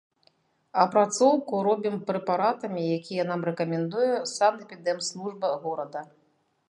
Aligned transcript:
Апрацоўку 0.83 1.59
робім 1.67 1.95
прэпаратамі, 2.07 2.81
якія 2.97 3.23
нам 3.33 3.45
рэкамендуе 3.51 4.09
санэпідэмслужба 4.35 5.47
горада. 5.67 5.99